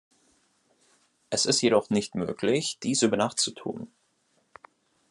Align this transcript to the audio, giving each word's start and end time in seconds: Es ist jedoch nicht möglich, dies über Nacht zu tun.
Es 1.29 1.45
ist 1.45 1.61
jedoch 1.61 1.91
nicht 1.91 2.15
möglich, 2.15 2.79
dies 2.81 3.03
über 3.03 3.17
Nacht 3.17 3.39
zu 3.39 3.51
tun. 3.51 3.87